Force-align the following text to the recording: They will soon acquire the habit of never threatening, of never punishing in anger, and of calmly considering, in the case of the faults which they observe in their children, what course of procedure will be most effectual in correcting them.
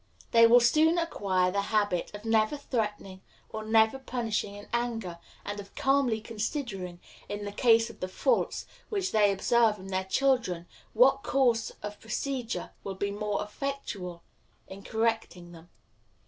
They 0.31 0.47
will 0.47 0.59
soon 0.59 0.97
acquire 0.97 1.51
the 1.51 1.61
habit 1.61 2.11
of 2.15 2.25
never 2.25 2.57
threatening, 2.57 3.21
of 3.53 3.67
never 3.67 3.99
punishing 3.99 4.55
in 4.55 4.67
anger, 4.73 5.19
and 5.45 5.59
of 5.59 5.75
calmly 5.75 6.19
considering, 6.19 6.99
in 7.29 7.45
the 7.45 7.51
case 7.51 7.87
of 7.91 7.99
the 7.99 8.07
faults 8.07 8.65
which 8.89 9.11
they 9.11 9.31
observe 9.31 9.77
in 9.77 9.89
their 9.89 10.05
children, 10.05 10.65
what 10.93 11.21
course 11.21 11.71
of 11.83 11.99
procedure 11.99 12.71
will 12.83 12.95
be 12.95 13.11
most 13.11 13.43
effectual 13.43 14.23
in 14.67 14.81
correcting 14.81 15.51
them. 15.51 15.69